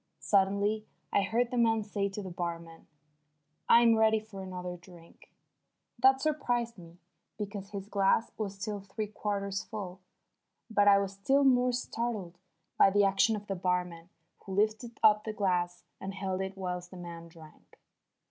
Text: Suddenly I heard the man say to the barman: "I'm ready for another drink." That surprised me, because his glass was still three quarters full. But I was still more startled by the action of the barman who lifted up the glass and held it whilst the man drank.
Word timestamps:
Suddenly 0.17 0.87
I 1.13 1.21
heard 1.21 1.51
the 1.51 1.59
man 1.59 1.83
say 1.83 2.09
to 2.09 2.23
the 2.23 2.31
barman: 2.31 2.87
"I'm 3.69 3.93
ready 3.95 4.19
for 4.19 4.41
another 4.41 4.75
drink." 4.75 5.31
That 6.01 6.19
surprised 6.19 6.75
me, 6.75 6.97
because 7.37 7.69
his 7.69 7.87
glass 7.87 8.31
was 8.35 8.55
still 8.55 8.79
three 8.79 9.05
quarters 9.05 9.63
full. 9.63 10.01
But 10.71 10.87
I 10.87 10.97
was 10.97 11.13
still 11.13 11.43
more 11.43 11.71
startled 11.71 12.39
by 12.79 12.89
the 12.89 13.03
action 13.03 13.35
of 13.35 13.45
the 13.45 13.53
barman 13.53 14.09
who 14.39 14.53
lifted 14.53 14.99
up 15.03 15.23
the 15.23 15.33
glass 15.33 15.83
and 15.99 16.15
held 16.15 16.41
it 16.41 16.57
whilst 16.57 16.89
the 16.89 16.97
man 16.97 17.27
drank. 17.27 17.79